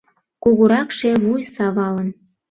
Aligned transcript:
Кугуракше, 0.43 1.09
вуй 1.23 1.41
савалын 1.53 2.09